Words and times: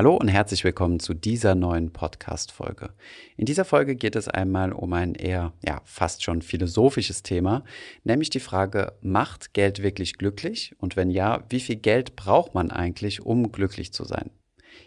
Hallo 0.00 0.16
und 0.16 0.28
herzlich 0.28 0.64
willkommen 0.64 0.98
zu 0.98 1.12
dieser 1.12 1.54
neuen 1.54 1.92
Podcast-Folge. 1.92 2.94
In 3.36 3.44
dieser 3.44 3.66
Folge 3.66 3.96
geht 3.96 4.16
es 4.16 4.28
einmal 4.28 4.72
um 4.72 4.94
ein 4.94 5.14
eher, 5.14 5.52
ja, 5.62 5.82
fast 5.84 6.24
schon 6.24 6.40
philosophisches 6.40 7.22
Thema, 7.22 7.64
nämlich 8.02 8.30
die 8.30 8.40
Frage, 8.40 8.94
macht 9.02 9.52
Geld 9.52 9.82
wirklich 9.82 10.16
glücklich? 10.16 10.74
Und 10.78 10.96
wenn 10.96 11.10
ja, 11.10 11.44
wie 11.50 11.60
viel 11.60 11.76
Geld 11.76 12.16
braucht 12.16 12.54
man 12.54 12.70
eigentlich, 12.70 13.20
um 13.26 13.52
glücklich 13.52 13.92
zu 13.92 14.04
sein? 14.04 14.30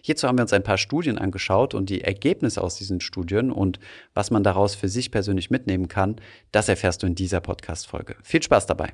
Hierzu 0.02 0.28
haben 0.28 0.40
wir 0.40 0.42
uns 0.42 0.54
ein 0.54 0.64
paar 0.64 0.80
Studien 0.80 1.20
angeschaut 1.20 1.76
und 1.76 1.92
die 1.92 2.02
Ergebnisse 2.02 2.64
aus 2.64 2.78
diesen 2.78 3.00
Studien 3.00 3.52
und 3.52 3.80
was 4.16 4.32
man 4.32 4.44
daraus 4.44 4.74
für 4.74 4.90
sich 4.90 5.12
persönlich 5.12 5.52
mitnehmen 5.52 5.90
kann, 5.90 6.16
das 6.52 6.70
erfährst 6.70 7.04
du 7.04 7.06
in 7.06 7.14
dieser 7.14 7.40
Podcast-Folge. 7.40 8.16
Viel 8.24 8.42
Spaß 8.42 8.66
dabei! 8.66 8.94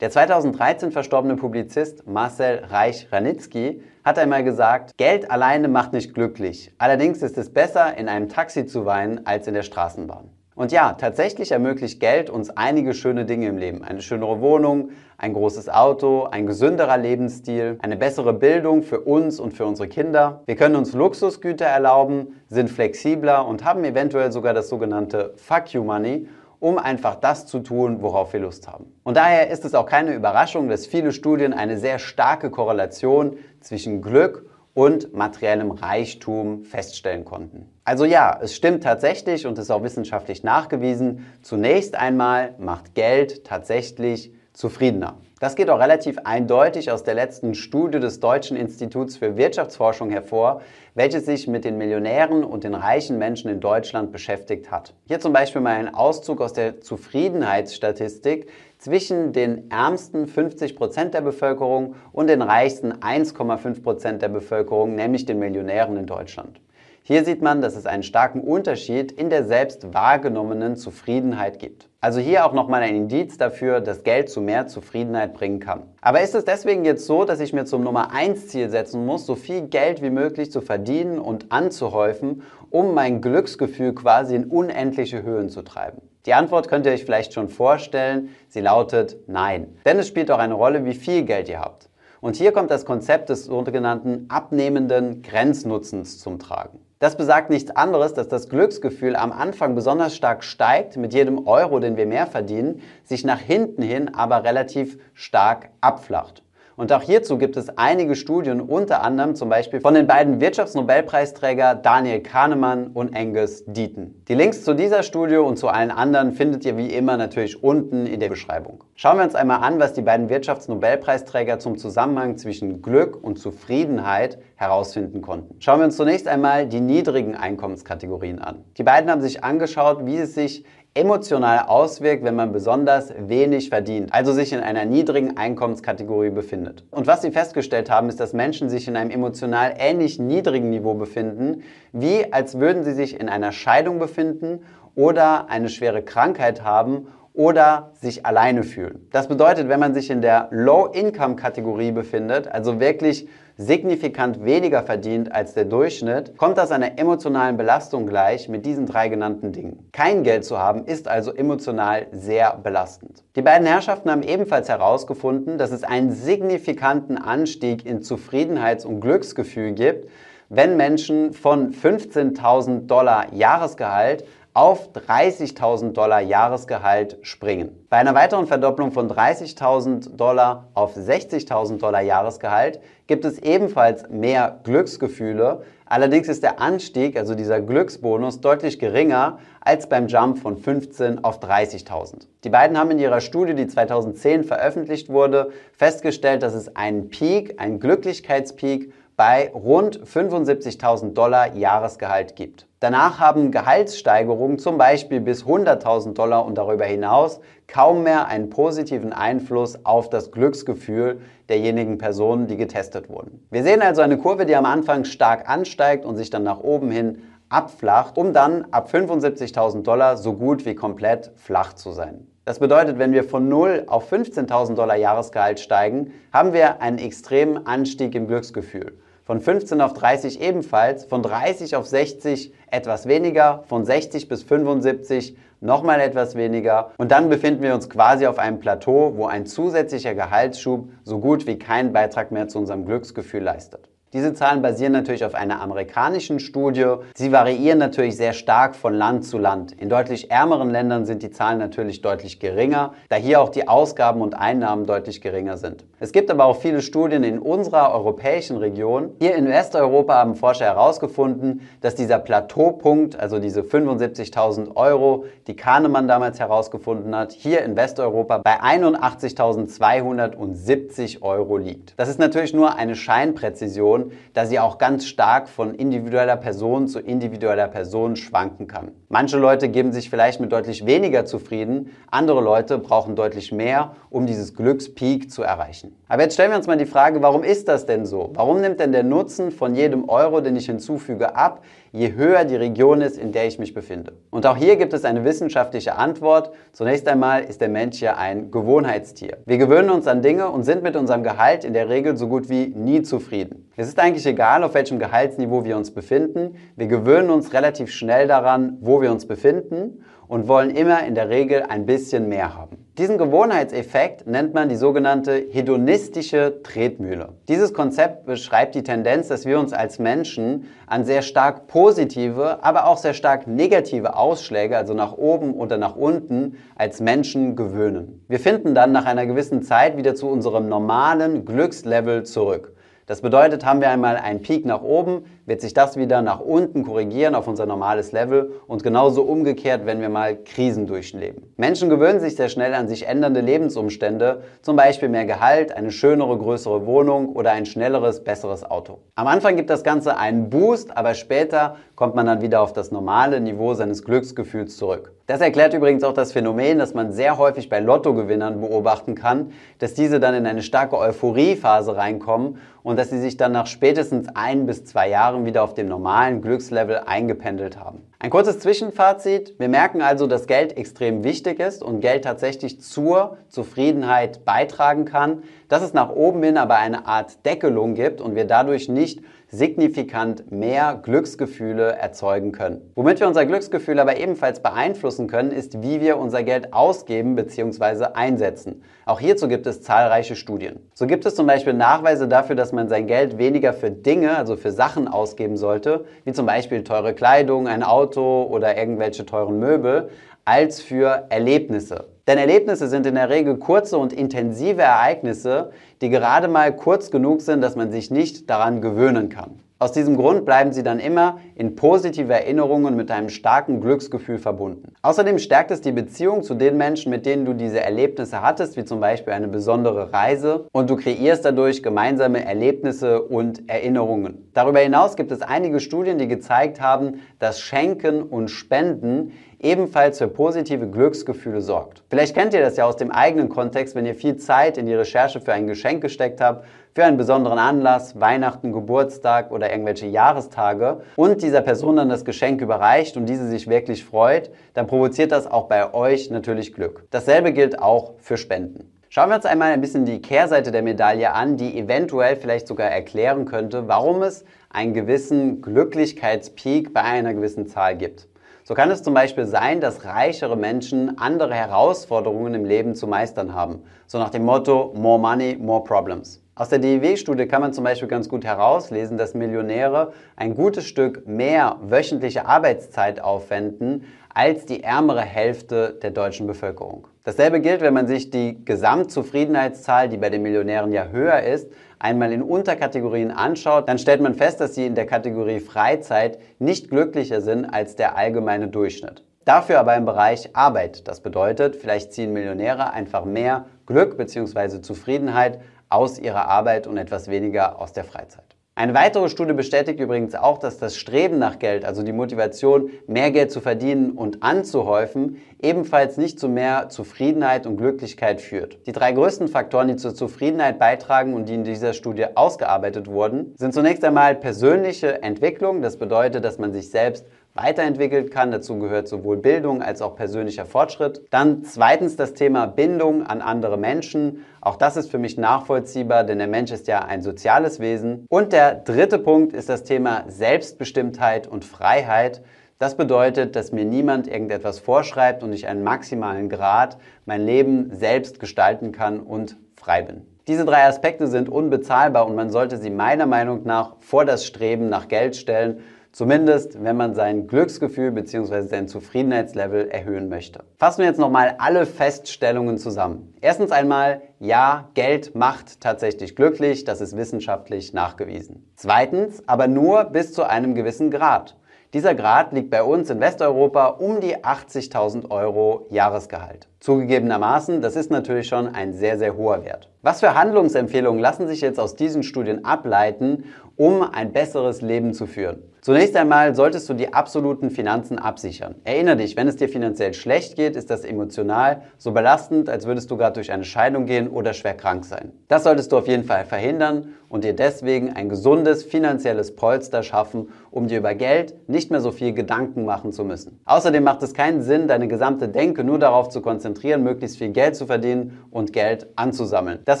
Der 0.00 0.10
2013 0.12 0.92
verstorbene 0.92 1.34
Publizist 1.34 2.06
Marcel 2.06 2.62
Reich-Ranitzky 2.70 3.82
hat 4.04 4.16
einmal 4.16 4.44
gesagt, 4.44 4.96
Geld 4.96 5.28
alleine 5.28 5.66
macht 5.66 5.92
nicht 5.92 6.14
glücklich. 6.14 6.72
Allerdings 6.78 7.20
ist 7.20 7.36
es 7.36 7.52
besser, 7.52 7.96
in 7.96 8.08
einem 8.08 8.28
Taxi 8.28 8.64
zu 8.64 8.86
weinen, 8.86 9.26
als 9.26 9.48
in 9.48 9.54
der 9.54 9.64
Straßenbahn. 9.64 10.30
Und 10.54 10.70
ja, 10.70 10.92
tatsächlich 10.92 11.50
ermöglicht 11.50 11.98
Geld 11.98 12.30
uns 12.30 12.50
einige 12.50 12.94
schöne 12.94 13.24
Dinge 13.24 13.48
im 13.48 13.58
Leben. 13.58 13.82
Eine 13.82 14.00
schönere 14.00 14.40
Wohnung, 14.40 14.90
ein 15.16 15.32
großes 15.32 15.68
Auto, 15.68 16.24
ein 16.24 16.46
gesünderer 16.46 16.96
Lebensstil, 16.96 17.78
eine 17.82 17.96
bessere 17.96 18.32
Bildung 18.32 18.84
für 18.84 19.00
uns 19.00 19.40
und 19.40 19.52
für 19.52 19.66
unsere 19.66 19.88
Kinder. 19.88 20.42
Wir 20.46 20.54
können 20.54 20.76
uns 20.76 20.92
Luxusgüter 20.92 21.66
erlauben, 21.66 22.40
sind 22.48 22.70
flexibler 22.70 23.46
und 23.48 23.64
haben 23.64 23.84
eventuell 23.84 24.30
sogar 24.30 24.54
das 24.54 24.68
sogenannte 24.68 25.32
Fuck 25.36 25.72
You 25.74 25.82
Money 25.82 26.28
um 26.60 26.78
einfach 26.78 27.16
das 27.16 27.46
zu 27.46 27.60
tun, 27.60 28.02
worauf 28.02 28.32
wir 28.32 28.40
Lust 28.40 28.68
haben. 28.68 28.86
Und 29.04 29.16
daher 29.16 29.50
ist 29.50 29.64
es 29.64 29.74
auch 29.74 29.86
keine 29.86 30.14
Überraschung, 30.14 30.68
dass 30.68 30.86
viele 30.86 31.12
Studien 31.12 31.52
eine 31.52 31.78
sehr 31.78 31.98
starke 31.98 32.50
Korrelation 32.50 33.36
zwischen 33.60 34.02
Glück 34.02 34.48
und 34.74 35.12
materiellem 35.12 35.72
Reichtum 35.72 36.62
feststellen 36.62 37.24
konnten. 37.24 37.68
Also 37.84 38.04
ja, 38.04 38.38
es 38.40 38.54
stimmt 38.54 38.84
tatsächlich 38.84 39.46
und 39.46 39.58
ist 39.58 39.70
auch 39.70 39.82
wissenschaftlich 39.82 40.44
nachgewiesen. 40.44 41.26
Zunächst 41.42 41.96
einmal 41.96 42.54
macht 42.58 42.94
Geld 42.94 43.44
tatsächlich 43.44 44.32
zufriedener. 44.58 45.14
Das 45.38 45.54
geht 45.54 45.70
auch 45.70 45.78
relativ 45.78 46.18
eindeutig 46.24 46.90
aus 46.90 47.04
der 47.04 47.14
letzten 47.14 47.54
Studie 47.54 48.00
des 48.00 48.18
Deutschen 48.18 48.56
Instituts 48.56 49.16
für 49.16 49.36
Wirtschaftsforschung 49.36 50.10
hervor, 50.10 50.62
welches 50.94 51.26
sich 51.26 51.46
mit 51.46 51.64
den 51.64 51.78
Millionären 51.78 52.42
und 52.42 52.64
den 52.64 52.74
reichen 52.74 53.18
Menschen 53.18 53.48
in 53.50 53.60
Deutschland 53.60 54.10
beschäftigt 54.10 54.72
hat. 54.72 54.94
Hier 55.06 55.20
zum 55.20 55.32
Beispiel 55.32 55.60
mal 55.60 55.76
ein 55.76 55.94
Auszug 55.94 56.40
aus 56.40 56.54
der 56.54 56.80
Zufriedenheitsstatistik 56.80 58.48
zwischen 58.78 59.32
den 59.32 59.70
ärmsten 59.70 60.26
50 60.26 60.74
Prozent 60.74 61.14
der 61.14 61.20
Bevölkerung 61.20 61.94
und 62.10 62.26
den 62.26 62.42
reichsten 62.42 62.94
1,5 62.94 63.80
Prozent 63.84 64.22
der 64.22 64.28
Bevölkerung, 64.28 64.96
nämlich 64.96 65.24
den 65.24 65.38
Millionären 65.38 65.96
in 65.96 66.06
Deutschland. 66.06 66.60
Hier 67.04 67.24
sieht 67.24 67.42
man, 67.42 67.62
dass 67.62 67.76
es 67.76 67.86
einen 67.86 68.02
starken 68.02 68.40
Unterschied 68.40 69.12
in 69.12 69.30
der 69.30 69.44
selbst 69.44 69.94
wahrgenommenen 69.94 70.74
Zufriedenheit 70.74 71.60
gibt. 71.60 71.87
Also 72.00 72.20
hier 72.20 72.46
auch 72.46 72.52
nochmal 72.52 72.82
ein 72.84 72.94
Indiz 72.94 73.38
dafür, 73.38 73.80
dass 73.80 74.04
Geld 74.04 74.30
zu 74.30 74.40
mehr 74.40 74.68
Zufriedenheit 74.68 75.34
bringen 75.34 75.58
kann. 75.58 75.82
Aber 76.00 76.20
ist 76.20 76.36
es 76.36 76.44
deswegen 76.44 76.84
jetzt 76.84 77.06
so, 77.06 77.24
dass 77.24 77.40
ich 77.40 77.52
mir 77.52 77.64
zum 77.64 77.82
Nummer 77.82 78.12
1 78.12 78.46
Ziel 78.46 78.70
setzen 78.70 79.04
muss, 79.04 79.26
so 79.26 79.34
viel 79.34 79.62
Geld 79.62 80.00
wie 80.00 80.10
möglich 80.10 80.52
zu 80.52 80.60
verdienen 80.60 81.18
und 81.18 81.50
anzuhäufen, 81.50 82.42
um 82.70 82.94
mein 82.94 83.20
Glücksgefühl 83.20 83.96
quasi 83.96 84.36
in 84.36 84.44
unendliche 84.44 85.24
Höhen 85.24 85.48
zu 85.48 85.62
treiben? 85.62 86.00
Die 86.24 86.34
Antwort 86.34 86.68
könnt 86.68 86.86
ihr 86.86 86.92
euch 86.92 87.04
vielleicht 87.04 87.32
schon 87.32 87.48
vorstellen. 87.48 88.28
Sie 88.48 88.60
lautet 88.60 89.16
nein. 89.26 89.76
Denn 89.84 89.98
es 89.98 90.06
spielt 90.06 90.30
auch 90.30 90.38
eine 90.38 90.54
Rolle, 90.54 90.84
wie 90.84 90.94
viel 90.94 91.24
Geld 91.24 91.48
ihr 91.48 91.58
habt. 91.58 91.87
Und 92.20 92.36
hier 92.36 92.52
kommt 92.52 92.70
das 92.70 92.84
Konzept 92.84 93.28
des 93.28 93.44
sogenannten 93.44 94.26
abnehmenden 94.28 95.22
Grenznutzens 95.22 96.18
zum 96.18 96.38
Tragen. 96.38 96.80
Das 96.98 97.16
besagt 97.16 97.48
nichts 97.48 97.70
anderes, 97.70 98.12
dass 98.12 98.26
das 98.26 98.48
Glücksgefühl 98.48 99.14
am 99.14 99.30
Anfang 99.30 99.76
besonders 99.76 100.16
stark 100.16 100.42
steigt, 100.42 100.96
mit 100.96 101.14
jedem 101.14 101.46
Euro, 101.46 101.78
den 101.78 101.96
wir 101.96 102.06
mehr 102.06 102.26
verdienen, 102.26 102.82
sich 103.04 103.24
nach 103.24 103.38
hinten 103.38 103.82
hin 103.82 104.14
aber 104.14 104.42
relativ 104.42 104.98
stark 105.14 105.70
abflacht. 105.80 106.42
Und 106.78 106.92
auch 106.92 107.02
hierzu 107.02 107.38
gibt 107.38 107.56
es 107.56 107.76
einige 107.76 108.14
Studien, 108.14 108.60
unter 108.60 109.02
anderem 109.02 109.34
zum 109.34 109.48
Beispiel 109.48 109.80
von 109.80 109.94
den 109.94 110.06
beiden 110.06 110.40
Wirtschaftsnobelpreisträger 110.40 111.74
Daniel 111.74 112.20
Kahnemann 112.20 112.92
und 112.94 113.16
Angus 113.16 113.64
Deaton. 113.66 114.14
Die 114.28 114.34
Links 114.34 114.62
zu 114.62 114.74
dieser 114.74 115.02
Studie 115.02 115.38
und 115.38 115.56
zu 115.58 115.66
allen 115.66 115.90
anderen 115.90 116.30
findet 116.30 116.64
ihr 116.64 116.76
wie 116.76 116.94
immer 116.94 117.16
natürlich 117.16 117.64
unten 117.64 118.06
in 118.06 118.20
der 118.20 118.28
Beschreibung. 118.28 118.84
Schauen 118.94 119.16
wir 119.16 119.24
uns 119.24 119.34
einmal 119.34 119.64
an, 119.64 119.80
was 119.80 119.92
die 119.92 120.02
beiden 120.02 120.28
Wirtschaftsnobelpreisträger 120.28 121.58
zum 121.58 121.78
Zusammenhang 121.78 122.36
zwischen 122.36 122.80
Glück 122.80 123.18
und 123.20 123.40
Zufriedenheit 123.40 124.38
herausfinden 124.54 125.20
konnten. 125.20 125.56
Schauen 125.58 125.80
wir 125.80 125.86
uns 125.86 125.96
zunächst 125.96 126.28
einmal 126.28 126.66
die 126.68 126.80
niedrigen 126.80 127.34
Einkommenskategorien 127.34 128.38
an. 128.38 128.64
Die 128.76 128.84
beiden 128.84 129.10
haben 129.10 129.20
sich 129.20 129.42
angeschaut, 129.42 130.06
wie 130.06 130.18
es 130.18 130.34
sich 130.34 130.64
emotional 130.98 131.60
auswirkt, 131.60 132.24
wenn 132.24 132.34
man 132.34 132.50
besonders 132.50 133.14
wenig 133.16 133.68
verdient, 133.68 134.12
also 134.12 134.32
sich 134.32 134.52
in 134.52 134.58
einer 134.58 134.84
niedrigen 134.84 135.36
Einkommenskategorie 135.36 136.30
befindet. 136.30 136.82
Und 136.90 137.06
was 137.06 137.22
sie 137.22 137.30
festgestellt 137.30 137.88
haben, 137.88 138.08
ist, 138.08 138.18
dass 138.18 138.32
Menschen 138.32 138.68
sich 138.68 138.88
in 138.88 138.96
einem 138.96 139.12
emotional 139.12 139.74
ähnlich 139.78 140.18
niedrigen 140.18 140.70
Niveau 140.70 140.94
befinden, 140.94 141.62
wie 141.92 142.32
als 142.32 142.58
würden 142.58 142.82
sie 142.82 142.94
sich 142.94 143.20
in 143.20 143.28
einer 143.28 143.52
Scheidung 143.52 144.00
befinden 144.00 144.62
oder 144.96 145.48
eine 145.48 145.68
schwere 145.68 146.02
Krankheit 146.02 146.64
haben 146.64 147.06
oder 147.38 147.92
sich 147.94 148.26
alleine 148.26 148.64
fühlen. 148.64 149.06
Das 149.12 149.28
bedeutet, 149.28 149.68
wenn 149.68 149.78
man 149.78 149.94
sich 149.94 150.10
in 150.10 150.22
der 150.22 150.48
Low-Income-Kategorie 150.50 151.92
befindet, 151.92 152.48
also 152.48 152.80
wirklich 152.80 153.28
signifikant 153.56 154.44
weniger 154.44 154.82
verdient 154.82 155.30
als 155.30 155.54
der 155.54 155.64
Durchschnitt, 155.64 156.36
kommt 156.36 156.58
das 156.58 156.72
einer 156.72 156.98
emotionalen 156.98 157.56
Belastung 157.56 158.08
gleich 158.08 158.48
mit 158.48 158.66
diesen 158.66 158.86
drei 158.86 159.08
genannten 159.08 159.52
Dingen. 159.52 159.88
Kein 159.92 160.24
Geld 160.24 160.44
zu 160.44 160.58
haben 160.58 160.84
ist 160.84 161.06
also 161.06 161.32
emotional 161.32 162.08
sehr 162.10 162.58
belastend. 162.60 163.22
Die 163.36 163.42
beiden 163.42 163.68
Herrschaften 163.68 164.10
haben 164.10 164.24
ebenfalls 164.24 164.68
herausgefunden, 164.68 165.58
dass 165.58 165.70
es 165.70 165.84
einen 165.84 166.10
signifikanten 166.10 167.16
Anstieg 167.16 167.86
in 167.86 168.00
Zufriedenheits- 168.00 168.84
und 168.84 169.00
Glücksgefühl 169.00 169.74
gibt, 169.74 170.08
wenn 170.48 170.76
Menschen 170.76 171.34
von 171.34 171.72
15.000 171.72 172.86
Dollar 172.86 173.32
Jahresgehalt 173.32 174.24
auf 174.58 174.90
30.000 174.90 175.92
Dollar 175.92 176.20
Jahresgehalt 176.20 177.18
springen. 177.22 177.86
Bei 177.90 177.98
einer 177.98 178.16
weiteren 178.16 178.48
Verdopplung 178.48 178.90
von 178.90 179.08
30.000 179.08 180.16
Dollar 180.16 180.66
auf 180.74 180.96
60.000 180.96 181.78
Dollar 181.78 182.00
Jahresgehalt 182.00 182.80
gibt 183.06 183.24
es 183.24 183.38
ebenfalls 183.38 184.08
mehr 184.08 184.58
Glücksgefühle. 184.64 185.62
Allerdings 185.86 186.26
ist 186.26 186.42
der 186.42 186.60
Anstieg, 186.60 187.16
also 187.16 187.36
dieser 187.36 187.60
Glücksbonus, 187.60 188.40
deutlich 188.40 188.80
geringer 188.80 189.38
als 189.60 189.88
beim 189.88 190.08
Jump 190.08 190.40
von 190.40 190.56
15 190.56 191.22
auf 191.22 191.38
30.000. 191.38 192.26
Die 192.42 192.50
beiden 192.50 192.76
haben 192.76 192.90
in 192.90 192.98
ihrer 192.98 193.20
Studie, 193.20 193.54
die 193.54 193.68
2010 193.68 194.42
veröffentlicht 194.42 195.08
wurde, 195.08 195.52
festgestellt, 195.72 196.42
dass 196.42 196.54
es 196.54 196.74
einen 196.74 197.10
Peak, 197.10 197.60
einen 197.60 197.78
Glücklichkeitspeak 197.78 198.92
bei 199.16 199.52
rund 199.54 200.00
75.000 200.00 201.14
Dollar 201.14 201.54
Jahresgehalt 201.54 202.34
gibt. 202.34 202.67
Danach 202.80 203.18
haben 203.18 203.50
Gehaltssteigerungen 203.50 204.60
zum 204.60 204.78
Beispiel 204.78 205.20
bis 205.20 205.44
100.000 205.44 206.14
Dollar 206.14 206.46
und 206.46 206.56
darüber 206.56 206.84
hinaus 206.84 207.40
kaum 207.66 208.04
mehr 208.04 208.28
einen 208.28 208.50
positiven 208.50 209.12
Einfluss 209.12 209.84
auf 209.84 210.08
das 210.10 210.30
Glücksgefühl 210.30 211.20
derjenigen 211.48 211.98
Personen, 211.98 212.46
die 212.46 212.56
getestet 212.56 213.08
wurden. 213.08 213.44
Wir 213.50 213.64
sehen 213.64 213.82
also 213.82 214.00
eine 214.00 214.16
Kurve, 214.16 214.46
die 214.46 214.54
am 214.54 214.64
Anfang 214.64 215.04
stark 215.04 215.48
ansteigt 215.48 216.04
und 216.04 216.16
sich 216.16 216.30
dann 216.30 216.44
nach 216.44 216.60
oben 216.60 216.92
hin 216.92 217.22
abflacht, 217.48 218.16
um 218.16 218.32
dann 218.32 218.66
ab 218.70 218.90
75.000 218.92 219.82
Dollar 219.82 220.16
so 220.16 220.34
gut 220.34 220.64
wie 220.64 220.76
komplett 220.76 221.32
flach 221.34 221.72
zu 221.72 221.90
sein. 221.90 222.28
Das 222.44 222.60
bedeutet, 222.60 223.00
wenn 223.00 223.12
wir 223.12 223.24
von 223.24 223.48
0 223.48 223.86
auf 223.88 224.12
15.000 224.12 224.76
Dollar 224.76 224.96
Jahresgehalt 224.96 225.58
steigen, 225.58 226.12
haben 226.32 226.52
wir 226.52 226.80
einen 226.80 226.98
extremen 226.98 227.66
Anstieg 227.66 228.14
im 228.14 228.28
Glücksgefühl 228.28 228.96
von 229.28 229.42
15 229.42 229.82
auf 229.82 229.92
30 229.92 230.40
ebenfalls, 230.40 231.04
von 231.04 231.22
30 231.22 231.76
auf 231.76 231.86
60 231.86 232.50
etwas 232.70 233.06
weniger, 233.06 233.62
von 233.66 233.84
60 233.84 234.26
bis 234.26 234.42
75 234.42 235.36
nochmal 235.60 236.00
etwas 236.00 236.34
weniger 236.34 236.92
und 236.96 237.10
dann 237.10 237.28
befinden 237.28 237.62
wir 237.62 237.74
uns 237.74 237.90
quasi 237.90 238.26
auf 238.26 238.38
einem 238.38 238.58
Plateau, 238.58 239.12
wo 239.16 239.26
ein 239.26 239.44
zusätzlicher 239.44 240.14
Gehaltsschub 240.14 240.88
so 241.04 241.18
gut 241.18 241.46
wie 241.46 241.58
keinen 241.58 241.92
Beitrag 241.92 242.32
mehr 242.32 242.48
zu 242.48 242.58
unserem 242.58 242.86
Glücksgefühl 242.86 243.42
leistet. 243.42 243.87
Diese 244.14 244.32
Zahlen 244.32 244.62
basieren 244.62 244.92
natürlich 244.92 245.22
auf 245.22 245.34
einer 245.34 245.60
amerikanischen 245.60 246.40
Studie. 246.40 246.86
Sie 247.14 247.30
variieren 247.30 247.76
natürlich 247.76 248.16
sehr 248.16 248.32
stark 248.32 248.74
von 248.74 248.94
Land 248.94 249.26
zu 249.26 249.36
Land. 249.36 249.72
In 249.72 249.90
deutlich 249.90 250.30
ärmeren 250.30 250.70
Ländern 250.70 251.04
sind 251.04 251.22
die 251.22 251.30
Zahlen 251.30 251.58
natürlich 251.58 252.00
deutlich 252.00 252.40
geringer, 252.40 252.94
da 253.10 253.16
hier 253.16 253.42
auch 253.42 253.50
die 253.50 253.68
Ausgaben 253.68 254.22
und 254.22 254.34
Einnahmen 254.34 254.86
deutlich 254.86 255.20
geringer 255.20 255.58
sind. 255.58 255.84
Es 256.00 256.12
gibt 256.12 256.30
aber 256.30 256.46
auch 256.46 256.56
viele 256.56 256.80
Studien 256.80 257.22
in 257.22 257.38
unserer 257.38 257.92
europäischen 257.92 258.56
Region. 258.56 259.10
Hier 259.20 259.34
in 259.34 259.46
Westeuropa 259.46 260.14
haben 260.14 260.36
Forscher 260.36 260.64
herausgefunden, 260.64 261.68
dass 261.82 261.94
dieser 261.94 262.18
Plateaupunkt, 262.18 263.20
also 263.20 263.38
diese 263.38 263.60
75.000 263.60 264.74
Euro, 264.74 265.26
die 265.48 265.56
Kahnemann 265.56 266.08
damals 266.08 266.40
herausgefunden 266.40 267.14
hat, 267.14 267.32
hier 267.32 267.62
in 267.62 267.76
Westeuropa 267.76 268.38
bei 268.38 268.58
81.270 268.58 271.20
Euro 271.20 271.58
liegt. 271.58 271.92
Das 271.98 272.08
ist 272.08 272.18
natürlich 272.18 272.54
nur 272.54 272.76
eine 272.76 272.96
Scheinpräzision 272.96 273.97
Situation, 273.98 274.12
da 274.34 274.46
sie 274.46 274.58
auch 274.58 274.78
ganz 274.78 275.06
stark 275.06 275.48
von 275.48 275.74
individueller 275.74 276.36
Person 276.36 276.86
zu 276.86 277.00
individueller 277.00 277.68
Person 277.68 278.16
schwanken 278.16 278.66
kann. 278.66 278.92
Manche 279.08 279.38
Leute 279.38 279.68
geben 279.68 279.92
sich 279.92 280.10
vielleicht 280.10 280.40
mit 280.40 280.52
deutlich 280.52 280.86
weniger 280.86 281.24
zufrieden, 281.24 281.90
andere 282.10 282.40
Leute 282.40 282.78
brauchen 282.78 283.16
deutlich 283.16 283.52
mehr, 283.52 283.96
um 284.10 284.26
dieses 284.26 284.54
Glückspeak 284.54 285.30
zu 285.30 285.42
erreichen. 285.42 285.96
Aber 286.08 286.22
jetzt 286.22 286.34
stellen 286.34 286.50
wir 286.50 286.56
uns 286.56 286.66
mal 286.66 286.76
die 286.76 286.86
Frage, 286.86 287.22
warum 287.22 287.42
ist 287.42 287.68
das 287.68 287.86
denn 287.86 288.06
so? 288.06 288.30
Warum 288.34 288.60
nimmt 288.60 288.80
denn 288.80 288.92
der 288.92 289.02
Nutzen 289.02 289.50
von 289.50 289.74
jedem 289.74 290.08
Euro, 290.08 290.40
den 290.40 290.56
ich 290.56 290.66
hinzufüge, 290.66 291.34
ab, 291.36 291.62
je 291.92 292.14
höher 292.14 292.44
die 292.44 292.56
Region 292.56 293.00
ist, 293.00 293.18
in 293.18 293.32
der 293.32 293.46
ich 293.46 293.58
mich 293.58 293.74
befinde? 293.74 294.12
Und 294.30 294.46
auch 294.46 294.56
hier 294.56 294.76
gibt 294.76 294.92
es 294.92 295.04
eine 295.04 295.24
wissenschaftliche 295.24 295.96
Antwort. 295.96 296.52
Zunächst 296.72 297.08
einmal 297.08 297.44
ist 297.44 297.60
der 297.60 297.68
Mensch 297.68 298.00
ja 298.00 298.16
ein 298.16 298.50
Gewohnheitstier. 298.50 299.38
Wir 299.46 299.58
gewöhnen 299.58 299.90
uns 299.90 300.06
an 300.06 300.22
Dinge 300.22 300.48
und 300.48 300.64
sind 300.64 300.82
mit 300.82 300.96
unserem 300.96 301.22
Gehalt 301.22 301.64
in 301.64 301.72
der 301.72 301.88
Regel 301.88 302.16
so 302.16 302.28
gut 302.28 302.48
wie 302.48 302.68
nie 302.68 303.02
zufrieden. 303.02 303.70
Es 303.76 303.88
ist 303.88 303.98
eigentlich 303.98 304.26
egal, 304.26 304.64
auf 304.64 304.74
welchem 304.74 304.98
Gehaltsniveau 304.98 305.64
wir 305.64 305.76
uns 305.76 305.92
befinden. 305.92 306.56
Wir 306.76 306.86
gewöhnen 306.86 307.30
uns 307.30 307.52
relativ 307.52 307.90
schnell 307.90 308.26
daran, 308.26 308.78
wo 308.80 309.00
wir 309.00 309.10
uns 309.10 309.26
befinden 309.26 310.04
und 310.28 310.46
wollen 310.46 310.70
immer 310.70 311.04
in 311.06 311.14
der 311.14 311.28
Regel 311.28 311.62
ein 311.62 311.86
bisschen 311.86 312.28
mehr 312.28 312.56
haben. 312.56 312.87
Diesen 312.98 313.16
Gewohnheitseffekt 313.16 314.26
nennt 314.26 314.54
man 314.54 314.68
die 314.68 314.74
sogenannte 314.74 315.46
hedonistische 315.52 316.64
Tretmühle. 316.64 317.28
Dieses 317.46 317.72
Konzept 317.72 318.26
beschreibt 318.26 318.74
die 318.74 318.82
Tendenz, 318.82 319.28
dass 319.28 319.46
wir 319.46 319.60
uns 319.60 319.72
als 319.72 320.00
Menschen 320.00 320.66
an 320.88 321.04
sehr 321.04 321.22
stark 321.22 321.68
positive, 321.68 322.58
aber 322.64 322.88
auch 322.88 322.96
sehr 322.96 323.14
stark 323.14 323.46
negative 323.46 324.16
Ausschläge, 324.16 324.76
also 324.76 324.94
nach 324.94 325.12
oben 325.12 325.54
oder 325.54 325.78
nach 325.78 325.94
unten, 325.94 326.56
als 326.74 327.00
Menschen 327.00 327.54
gewöhnen. 327.54 328.24
Wir 328.26 328.40
finden 328.40 328.74
dann 328.74 328.90
nach 328.90 329.04
einer 329.04 329.26
gewissen 329.26 329.62
Zeit 329.62 329.96
wieder 329.96 330.16
zu 330.16 330.28
unserem 330.28 330.68
normalen 330.68 331.44
Glückslevel 331.44 332.24
zurück. 332.24 332.74
Das 333.08 333.22
bedeutet, 333.22 333.64
haben 333.64 333.80
wir 333.80 333.88
einmal 333.88 334.18
einen 334.18 334.42
Peak 334.42 334.66
nach 334.66 334.82
oben, 334.82 335.24
wird 335.46 335.62
sich 335.62 335.72
das 335.72 335.96
wieder 335.96 336.20
nach 336.20 336.40
unten 336.40 336.84
korrigieren 336.84 337.34
auf 337.34 337.48
unser 337.48 337.64
normales 337.64 338.12
Level 338.12 338.52
und 338.66 338.82
genauso 338.82 339.22
umgekehrt, 339.22 339.86
wenn 339.86 340.02
wir 340.02 340.10
mal 340.10 340.36
Krisen 340.36 340.86
durchleben. 340.86 341.54
Menschen 341.56 341.88
gewöhnen 341.88 342.20
sich 342.20 342.36
sehr 342.36 342.50
schnell 342.50 342.74
an 342.74 342.86
sich 342.86 343.06
ändernde 343.06 343.40
Lebensumstände, 343.40 344.42
zum 344.60 344.76
Beispiel 344.76 345.08
mehr 345.08 345.24
Gehalt, 345.24 345.74
eine 345.74 345.90
schönere, 345.90 346.36
größere 346.36 346.84
Wohnung 346.84 347.34
oder 347.34 347.52
ein 347.52 347.64
schnelleres, 347.64 348.22
besseres 348.22 348.62
Auto. 348.70 348.98
Am 349.14 349.26
Anfang 349.26 349.56
gibt 349.56 349.70
das 349.70 349.84
Ganze 349.84 350.18
einen 350.18 350.50
Boost, 350.50 350.94
aber 350.94 351.14
später 351.14 351.76
kommt 351.96 352.14
man 352.14 352.26
dann 352.26 352.42
wieder 352.42 352.60
auf 352.60 352.74
das 352.74 352.90
normale 352.90 353.40
Niveau 353.40 353.72
seines 353.72 354.04
Glücksgefühls 354.04 354.76
zurück. 354.76 355.14
Das 355.28 355.42
erklärt 355.42 355.74
übrigens 355.74 356.04
auch 356.04 356.14
das 356.14 356.32
Phänomen, 356.32 356.78
das 356.78 356.94
man 356.94 357.12
sehr 357.12 357.36
häufig 357.36 357.68
bei 357.68 357.80
Lottogewinnern 357.80 358.62
beobachten 358.62 359.14
kann, 359.14 359.52
dass 359.78 359.92
diese 359.92 360.20
dann 360.20 360.32
in 360.32 360.46
eine 360.46 360.62
starke 360.62 360.96
Euphoriephase 360.96 361.94
reinkommen 361.94 362.56
und 362.82 362.98
dass 362.98 363.10
sie 363.10 363.20
sich 363.20 363.36
dann 363.36 363.52
nach 363.52 363.66
spätestens 363.66 364.28
ein 364.34 364.64
bis 364.64 364.86
zwei 364.86 365.10
Jahren 365.10 365.44
wieder 365.44 365.64
auf 365.64 365.74
dem 365.74 365.86
normalen 365.86 366.40
Glückslevel 366.40 367.02
eingependelt 367.04 367.78
haben. 367.78 368.06
Ein 368.18 368.30
kurzes 368.30 368.58
Zwischenfazit. 368.60 369.54
Wir 369.58 369.68
merken 369.68 370.00
also, 370.00 370.26
dass 370.26 370.46
Geld 370.46 370.78
extrem 370.78 371.22
wichtig 371.24 371.60
ist 371.60 371.82
und 371.82 372.00
Geld 372.00 372.24
tatsächlich 372.24 372.80
zur 372.80 373.36
Zufriedenheit 373.50 374.46
beitragen 374.46 375.04
kann, 375.04 375.42
dass 375.68 375.82
es 375.82 375.92
nach 375.92 376.08
oben 376.08 376.42
hin 376.42 376.56
aber 376.56 376.78
eine 376.78 377.06
Art 377.06 377.44
Deckelung 377.44 377.94
gibt 377.94 378.22
und 378.22 378.34
wir 378.34 378.46
dadurch 378.46 378.88
nicht 378.88 379.20
signifikant 379.50 380.52
mehr 380.52 381.00
Glücksgefühle 381.02 381.92
erzeugen 381.92 382.52
können. 382.52 382.92
Womit 382.94 383.20
wir 383.20 383.28
unser 383.28 383.46
Glücksgefühl 383.46 383.98
aber 383.98 384.18
ebenfalls 384.18 384.60
beeinflussen 384.60 385.26
können, 385.26 385.52
ist, 385.52 385.82
wie 385.82 386.00
wir 386.00 386.18
unser 386.18 386.42
Geld 386.42 386.74
ausgeben 386.74 387.34
bzw. 387.34 388.08
einsetzen. 388.14 388.82
Auch 389.06 389.20
hierzu 389.20 389.48
gibt 389.48 389.66
es 389.66 389.80
zahlreiche 389.80 390.36
Studien. 390.36 390.80
So 390.92 391.06
gibt 391.06 391.24
es 391.24 391.34
zum 391.34 391.46
Beispiel 391.46 391.72
Nachweise 391.72 392.28
dafür, 392.28 392.56
dass 392.56 392.72
man 392.72 392.88
sein 392.88 393.06
Geld 393.06 393.38
weniger 393.38 393.72
für 393.72 393.90
Dinge, 393.90 394.36
also 394.36 394.56
für 394.56 394.70
Sachen 394.70 395.08
ausgeben 395.08 395.56
sollte, 395.56 396.04
wie 396.24 396.32
zum 396.32 396.44
Beispiel 396.44 396.84
teure 396.84 397.14
Kleidung, 397.14 397.68
ein 397.68 397.82
Auto 397.82 398.42
oder 398.42 398.76
irgendwelche 398.76 399.24
teuren 399.24 399.58
Möbel, 399.58 400.10
als 400.44 400.80
für 400.80 401.26
Erlebnisse. 401.30 402.06
Denn 402.28 402.36
Erlebnisse 402.36 402.88
sind 402.88 403.06
in 403.06 403.14
der 403.14 403.30
Regel 403.30 403.56
kurze 403.56 403.96
und 403.96 404.12
intensive 404.12 404.82
Ereignisse, 404.82 405.70
die 406.02 406.10
gerade 406.10 406.46
mal 406.46 406.76
kurz 406.76 407.10
genug 407.10 407.40
sind, 407.40 407.62
dass 407.62 407.74
man 407.74 407.90
sich 407.90 408.10
nicht 408.10 408.50
daran 408.50 408.82
gewöhnen 408.82 409.30
kann. 409.30 409.60
Aus 409.80 409.92
diesem 409.92 410.16
Grund 410.16 410.44
bleiben 410.44 410.72
sie 410.72 410.82
dann 410.82 410.98
immer 410.98 411.38
in 411.54 411.76
positive 411.76 412.32
Erinnerungen 412.32 412.96
mit 412.96 413.12
einem 413.12 413.28
starken 413.28 413.80
Glücksgefühl 413.80 414.38
verbunden. 414.38 414.92
Außerdem 415.02 415.38
stärkt 415.38 415.70
es 415.70 415.80
die 415.80 415.92
Beziehung 415.92 416.42
zu 416.42 416.54
den 416.54 416.76
Menschen, 416.76 417.10
mit 417.10 417.24
denen 417.24 417.44
du 417.44 417.54
diese 417.54 417.80
Erlebnisse 417.80 418.42
hattest, 418.42 418.76
wie 418.76 418.84
zum 418.84 418.98
Beispiel 418.98 419.32
eine 419.32 419.46
besondere 419.46 420.12
Reise, 420.12 420.66
und 420.72 420.90
du 420.90 420.96
kreierst 420.96 421.44
dadurch 421.44 421.80
gemeinsame 421.84 422.44
Erlebnisse 422.44 423.22
und 423.22 423.70
Erinnerungen. 423.70 424.50
Darüber 424.52 424.80
hinaus 424.80 425.14
gibt 425.14 425.30
es 425.30 425.42
einige 425.42 425.78
Studien, 425.78 426.18
die 426.18 426.26
gezeigt 426.26 426.80
haben, 426.80 427.20
dass 427.38 427.60
Schenken 427.60 428.22
und 428.22 428.48
Spenden 428.48 429.30
ebenfalls 429.60 430.18
für 430.18 430.28
positive 430.28 430.86
Glücksgefühle 430.86 431.60
sorgt. 431.60 432.02
Vielleicht 432.10 432.34
kennt 432.34 432.54
ihr 432.54 432.60
das 432.60 432.76
ja 432.76 432.84
aus 432.86 432.96
dem 432.96 433.10
eigenen 433.10 433.48
Kontext, 433.48 433.94
wenn 433.94 434.06
ihr 434.06 434.14
viel 434.14 434.36
Zeit 434.36 434.78
in 434.78 434.86
die 434.86 434.94
Recherche 434.94 435.40
für 435.40 435.52
ein 435.52 435.66
Geschenk 435.66 436.00
gesteckt 436.00 436.40
habt, 436.40 436.64
für 436.94 437.04
einen 437.04 437.16
besonderen 437.16 437.58
Anlass, 437.58 438.18
Weihnachten, 438.20 438.72
Geburtstag 438.72 439.50
oder 439.50 439.70
irgendwelche 439.70 440.06
Jahrestage 440.06 441.02
und 441.16 441.42
dieser 441.42 441.60
Person 441.60 441.96
dann 441.96 442.08
das 442.08 442.24
Geschenk 442.24 442.60
überreicht 442.60 443.16
und 443.16 443.26
diese 443.26 443.48
sich 443.48 443.68
wirklich 443.68 444.04
freut, 444.04 444.50
dann 444.74 444.86
provoziert 444.86 445.32
das 445.32 445.46
auch 445.46 445.66
bei 445.66 445.92
euch 445.92 446.30
natürlich 446.30 446.72
Glück. 446.72 447.04
Dasselbe 447.10 447.52
gilt 447.52 447.78
auch 447.78 448.14
für 448.18 448.36
Spenden. 448.36 448.92
Schauen 449.10 449.30
wir 449.30 449.36
uns 449.36 449.46
einmal 449.46 449.72
ein 449.72 449.80
bisschen 449.80 450.04
die 450.04 450.20
Kehrseite 450.20 450.70
der 450.70 450.82
Medaille 450.82 451.32
an, 451.32 451.56
die 451.56 451.78
eventuell 451.78 452.36
vielleicht 452.36 452.68
sogar 452.68 452.90
erklären 452.90 453.46
könnte, 453.46 453.88
warum 453.88 454.22
es 454.22 454.44
einen 454.70 454.92
gewissen 454.92 455.62
Glücklichkeitspeak 455.62 456.92
bei 456.92 457.02
einer 457.02 457.32
gewissen 457.32 457.66
Zahl 457.66 457.96
gibt. 457.96 458.28
So 458.68 458.74
kann 458.74 458.90
es 458.90 459.02
zum 459.02 459.14
Beispiel 459.14 459.46
sein, 459.46 459.80
dass 459.80 460.04
reichere 460.04 460.54
Menschen 460.54 461.16
andere 461.16 461.54
Herausforderungen 461.54 462.52
im 462.52 462.66
Leben 462.66 462.94
zu 462.94 463.06
meistern 463.06 463.54
haben. 463.54 463.82
So 464.06 464.18
nach 464.18 464.28
dem 464.28 464.44
Motto 464.44 464.92
More 464.94 465.18
Money, 465.18 465.56
More 465.58 465.82
Problems. 465.84 466.42
Aus 466.54 466.68
der 466.68 466.78
DIW-Studie 466.78 467.46
kann 467.46 467.62
man 467.62 467.72
zum 467.72 467.84
Beispiel 467.84 468.08
ganz 468.08 468.28
gut 468.28 468.44
herauslesen, 468.44 469.16
dass 469.16 469.32
Millionäre 469.32 470.12
ein 470.36 470.54
gutes 470.54 470.84
Stück 470.84 471.26
mehr 471.26 471.78
wöchentliche 471.80 472.44
Arbeitszeit 472.44 473.22
aufwenden 473.22 474.04
als 474.34 474.66
die 474.66 474.82
ärmere 474.82 475.22
Hälfte 475.22 475.98
der 476.02 476.10
deutschen 476.10 476.46
Bevölkerung. 476.46 477.08
Dasselbe 477.24 477.62
gilt, 477.62 477.80
wenn 477.80 477.94
man 477.94 478.06
sich 478.06 478.28
die 478.28 478.62
Gesamtzufriedenheitszahl, 478.66 480.10
die 480.10 480.18
bei 480.18 480.28
den 480.28 480.42
Millionären 480.42 480.92
ja 480.92 481.06
höher 481.06 481.40
ist, 481.42 481.72
einmal 481.98 482.32
in 482.32 482.42
Unterkategorien 482.42 483.30
anschaut, 483.30 483.88
dann 483.88 483.98
stellt 483.98 484.20
man 484.20 484.34
fest, 484.34 484.60
dass 484.60 484.74
sie 484.74 484.86
in 484.86 484.94
der 484.94 485.06
Kategorie 485.06 485.60
Freizeit 485.60 486.38
nicht 486.58 486.90
glücklicher 486.90 487.40
sind 487.40 487.64
als 487.64 487.96
der 487.96 488.16
allgemeine 488.16 488.68
Durchschnitt. 488.68 489.22
Dafür 489.44 489.80
aber 489.80 489.96
im 489.96 490.04
Bereich 490.04 490.54
Arbeit. 490.54 491.08
Das 491.08 491.20
bedeutet, 491.20 491.76
vielleicht 491.76 492.12
ziehen 492.12 492.32
Millionäre 492.32 492.92
einfach 492.92 493.24
mehr 493.24 493.64
Glück 493.86 494.18
bzw. 494.18 494.82
Zufriedenheit 494.82 495.60
aus 495.88 496.18
ihrer 496.18 496.48
Arbeit 496.48 496.86
und 496.86 496.98
etwas 496.98 497.28
weniger 497.28 497.80
aus 497.80 497.92
der 497.92 498.04
Freizeit. 498.04 498.47
Eine 498.78 498.94
weitere 498.94 499.28
Studie 499.28 499.54
bestätigt 499.54 499.98
übrigens 499.98 500.36
auch, 500.36 500.56
dass 500.56 500.78
das 500.78 500.96
Streben 500.96 501.40
nach 501.40 501.58
Geld, 501.58 501.84
also 501.84 502.04
die 502.04 502.12
Motivation, 502.12 502.90
mehr 503.08 503.32
Geld 503.32 503.50
zu 503.50 503.60
verdienen 503.60 504.12
und 504.12 504.44
anzuhäufen, 504.44 505.38
ebenfalls 505.60 506.16
nicht 506.16 506.38
zu 506.38 506.48
mehr 506.48 506.88
Zufriedenheit 506.88 507.66
und 507.66 507.76
Glücklichkeit 507.76 508.40
führt. 508.40 508.86
Die 508.86 508.92
drei 508.92 509.10
größten 509.10 509.48
Faktoren, 509.48 509.88
die 509.88 509.96
zur 509.96 510.14
Zufriedenheit 510.14 510.78
beitragen 510.78 511.34
und 511.34 511.48
die 511.48 511.54
in 511.54 511.64
dieser 511.64 511.92
Studie 511.92 512.26
ausgearbeitet 512.36 513.08
wurden, 513.08 513.52
sind 513.56 513.74
zunächst 513.74 514.04
einmal 514.04 514.36
persönliche 514.36 515.24
Entwicklung. 515.24 515.82
Das 515.82 515.96
bedeutet, 515.96 516.44
dass 516.44 516.58
man 516.58 516.72
sich 516.72 516.88
selbst 516.88 517.26
weiterentwickelt 517.62 518.30
kann. 518.30 518.50
Dazu 518.50 518.78
gehört 518.78 519.08
sowohl 519.08 519.36
Bildung 519.36 519.82
als 519.82 520.00
auch 520.02 520.14
persönlicher 520.14 520.64
Fortschritt. 520.64 521.22
Dann 521.30 521.64
zweitens 521.64 522.16
das 522.16 522.34
Thema 522.34 522.66
Bindung 522.66 523.26
an 523.26 523.40
andere 523.40 523.76
Menschen. 523.76 524.44
Auch 524.60 524.76
das 524.76 524.96
ist 524.96 525.10
für 525.10 525.18
mich 525.18 525.36
nachvollziehbar, 525.38 526.24
denn 526.24 526.38
der 526.38 526.46
Mensch 526.46 526.70
ist 526.70 526.86
ja 526.88 527.00
ein 527.00 527.22
soziales 527.22 527.80
Wesen. 527.80 528.26
Und 528.28 528.52
der 528.52 528.74
dritte 528.74 529.18
Punkt 529.18 529.52
ist 529.52 529.68
das 529.68 529.84
Thema 529.84 530.24
Selbstbestimmtheit 530.28 531.46
und 531.46 531.64
Freiheit. 531.64 532.42
Das 532.78 532.96
bedeutet, 532.96 533.56
dass 533.56 533.72
mir 533.72 533.84
niemand 533.84 534.28
irgendetwas 534.28 534.78
vorschreibt 534.78 535.42
und 535.42 535.52
ich 535.52 535.66
einen 535.66 535.82
maximalen 535.82 536.48
Grad 536.48 536.96
mein 537.26 537.44
Leben 537.44 537.90
selbst 537.92 538.38
gestalten 538.38 538.92
kann 538.92 539.18
und 539.18 539.56
frei 539.74 540.02
bin. 540.02 540.22
Diese 540.46 540.64
drei 540.64 540.86
Aspekte 540.86 541.26
sind 541.26 541.48
unbezahlbar 541.48 542.26
und 542.26 542.34
man 542.34 542.50
sollte 542.50 542.78
sie 542.78 542.90
meiner 542.90 543.26
Meinung 543.26 543.64
nach 543.64 543.96
vor 544.00 544.24
das 544.24 544.46
Streben 544.46 544.88
nach 544.88 545.08
Geld 545.08 545.36
stellen 545.36 545.80
Zumindest, 546.12 546.82
wenn 546.82 546.96
man 546.96 547.14
sein 547.14 547.46
Glücksgefühl 547.46 548.10
bzw. 548.10 548.62
sein 548.62 548.88
Zufriedenheitslevel 548.88 549.88
erhöhen 549.88 550.28
möchte. 550.28 550.64
Fassen 550.76 551.00
wir 551.00 551.06
jetzt 551.06 551.20
nochmal 551.20 551.56
alle 551.58 551.86
Feststellungen 551.86 552.78
zusammen. 552.78 553.34
Erstens 553.40 553.70
einmal, 553.70 554.22
ja, 554.40 554.88
Geld 554.94 555.34
macht 555.34 555.80
tatsächlich 555.80 556.34
glücklich, 556.34 556.84
das 556.84 557.00
ist 557.00 557.16
wissenschaftlich 557.16 557.92
nachgewiesen. 557.92 558.70
Zweitens, 558.74 559.46
aber 559.46 559.68
nur 559.68 560.04
bis 560.04 560.32
zu 560.32 560.44
einem 560.44 560.74
gewissen 560.74 561.10
Grad. 561.10 561.56
Dieser 561.94 562.14
Grad 562.14 562.52
liegt 562.52 562.70
bei 562.70 562.82
uns 562.82 563.08
in 563.08 563.18
Westeuropa 563.18 563.86
um 563.86 564.20
die 564.20 564.36
80.000 564.36 565.30
Euro 565.30 565.86
Jahresgehalt. 565.88 566.68
Zugegebenermaßen, 566.80 567.82
das 567.82 567.96
ist 567.96 568.10
natürlich 568.10 568.46
schon 568.46 568.68
ein 568.68 568.92
sehr, 568.92 569.18
sehr 569.18 569.36
hoher 569.36 569.64
Wert. 569.64 569.88
Was 570.02 570.20
für 570.20 570.34
Handlungsempfehlungen 570.34 571.20
lassen 571.20 571.48
sich 571.48 571.60
jetzt 571.60 571.80
aus 571.80 571.96
diesen 571.96 572.22
Studien 572.22 572.64
ableiten, 572.64 573.44
um 573.74 574.02
ein 574.02 574.32
besseres 574.32 574.80
Leben 574.80 575.12
zu 575.12 575.26
führen? 575.26 575.62
Zunächst 575.80 576.16
einmal 576.16 576.54
solltest 576.54 576.88
du 576.88 576.94
die 576.94 577.12
absoluten 577.12 577.70
Finanzen 577.70 578.18
absichern. 578.18 578.74
Erinnere 578.84 579.16
dich, 579.16 579.36
wenn 579.36 579.48
es 579.48 579.56
dir 579.56 579.68
finanziell 579.68 580.12
schlecht 580.12 580.56
geht, 580.56 580.76
ist 580.76 580.90
das 580.90 581.04
emotional 581.04 581.82
so 581.96 582.12
belastend, 582.12 582.68
als 582.68 582.86
würdest 582.86 583.10
du 583.10 583.16
gerade 583.16 583.34
durch 583.34 583.52
eine 583.52 583.64
Scheidung 583.64 584.06
gehen 584.06 584.28
oder 584.28 584.54
schwer 584.54 584.74
krank 584.74 585.04
sein. 585.04 585.32
Das 585.46 585.64
solltest 585.64 585.92
du 585.92 585.98
auf 585.98 586.08
jeden 586.08 586.24
Fall 586.24 586.44
verhindern 586.44 587.14
und 587.28 587.44
dir 587.44 587.54
deswegen 587.54 588.12
ein 588.12 588.28
gesundes 588.28 588.84
finanzielles 588.84 589.54
Polster 589.54 590.02
schaffen, 590.02 590.48
um 590.70 590.88
dir 590.88 590.98
über 590.98 591.14
Geld 591.14 591.54
nicht 591.68 591.90
mehr 591.90 592.00
so 592.00 592.10
viel 592.10 592.32
Gedanken 592.32 592.84
machen 592.84 593.12
zu 593.12 593.24
müssen. 593.24 593.60
Außerdem 593.64 594.02
macht 594.02 594.22
es 594.22 594.34
keinen 594.34 594.62
Sinn, 594.62 594.88
deine 594.88 595.08
gesamte 595.08 595.48
Denke 595.48 595.84
nur 595.84 595.98
darauf 595.98 596.28
zu 596.28 596.42
konzentrieren, 596.68 597.02
möglichst 597.02 597.38
viel 597.38 597.50
Geld 597.50 597.76
zu 597.76 597.86
verdienen 597.86 598.38
und 598.50 598.72
Geld 598.72 599.06
anzusammeln. 599.16 599.78
Das 599.86 600.00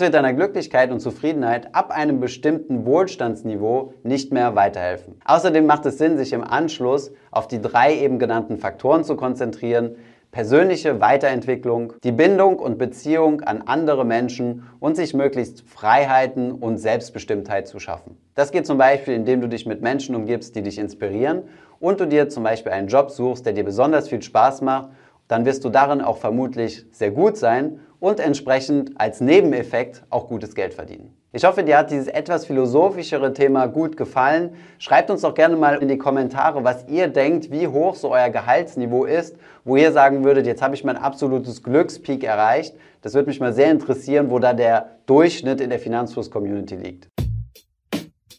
wird 0.00 0.12
deiner 0.12 0.34
Glücklichkeit 0.34 0.90
und 0.90 1.00
Zufriedenheit 1.00 1.74
ab 1.74 1.90
einem 1.90 2.20
bestimmten 2.20 2.84
Wohlstandsniveau 2.84 3.94
nicht 4.02 4.32
mehr 4.32 4.54
weiterhelfen. 4.54 5.14
Außerdem 5.24 5.64
macht 5.64 5.86
es 5.86 5.96
Sinn, 5.96 6.18
sich 6.18 6.34
im 6.34 6.44
Anschluss 6.44 7.10
auf 7.30 7.48
die 7.48 7.62
drei 7.62 7.96
eben 7.96 8.18
genannten 8.18 8.58
Faktoren 8.58 9.02
zu 9.02 9.16
konzentrieren, 9.16 9.96
persönliche 10.30 11.00
Weiterentwicklung, 11.00 11.94
die 12.04 12.12
Bindung 12.12 12.58
und 12.58 12.76
Beziehung 12.76 13.40
an 13.40 13.62
andere 13.64 14.04
Menschen 14.04 14.64
und 14.78 14.94
sich 14.94 15.14
möglichst 15.14 15.66
Freiheiten 15.66 16.52
und 16.52 16.76
Selbstbestimmtheit 16.76 17.66
zu 17.66 17.78
schaffen. 17.78 18.18
Das 18.34 18.52
geht 18.52 18.66
zum 18.66 18.76
Beispiel, 18.76 19.14
indem 19.14 19.40
du 19.40 19.48
dich 19.48 19.64
mit 19.64 19.80
Menschen 19.80 20.14
umgibst, 20.14 20.54
die 20.54 20.62
dich 20.62 20.78
inspirieren 20.78 21.44
und 21.80 21.98
du 21.98 22.06
dir 22.06 22.28
zum 22.28 22.42
Beispiel 22.42 22.72
einen 22.72 22.88
Job 22.88 23.10
suchst, 23.10 23.46
der 23.46 23.54
dir 23.54 23.64
besonders 23.64 24.10
viel 24.10 24.20
Spaß 24.20 24.60
macht 24.60 24.90
dann 25.28 25.44
wirst 25.44 25.64
du 25.64 25.68
darin 25.68 26.00
auch 26.00 26.18
vermutlich 26.18 26.84
sehr 26.90 27.10
gut 27.10 27.36
sein 27.36 27.80
und 28.00 28.20
entsprechend 28.20 29.00
als 29.00 29.20
Nebeneffekt 29.20 30.02
auch 30.10 30.28
gutes 30.28 30.54
Geld 30.54 30.74
verdienen. 30.74 31.14
Ich 31.30 31.44
hoffe, 31.44 31.62
dir 31.62 31.76
hat 31.76 31.90
dieses 31.90 32.08
etwas 32.08 32.46
philosophischere 32.46 33.34
Thema 33.34 33.66
gut 33.66 33.98
gefallen. 33.98 34.54
Schreibt 34.78 35.10
uns 35.10 35.20
doch 35.20 35.34
gerne 35.34 35.56
mal 35.56 35.76
in 35.76 35.88
die 35.88 35.98
Kommentare, 35.98 36.64
was 36.64 36.88
ihr 36.88 37.08
denkt, 37.08 37.50
wie 37.50 37.68
hoch 37.68 37.96
so 37.96 38.10
euer 38.12 38.30
Gehaltsniveau 38.30 39.04
ist, 39.04 39.36
wo 39.62 39.76
ihr 39.76 39.92
sagen 39.92 40.24
würdet, 40.24 40.46
jetzt 40.46 40.62
habe 40.62 40.74
ich 40.74 40.84
mein 40.84 40.96
absolutes 40.96 41.62
Glückspeak 41.62 42.24
erreicht. 42.24 42.74
Das 43.02 43.12
würde 43.12 43.28
mich 43.28 43.40
mal 43.40 43.52
sehr 43.52 43.70
interessieren, 43.70 44.30
wo 44.30 44.38
da 44.38 44.54
der 44.54 44.96
Durchschnitt 45.04 45.60
in 45.60 45.68
der 45.68 45.78
Finanzfluss-Community 45.78 46.76
liegt. 46.76 47.08